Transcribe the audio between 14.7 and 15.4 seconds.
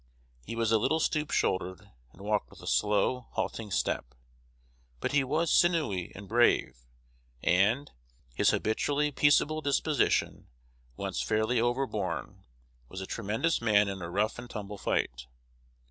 fight.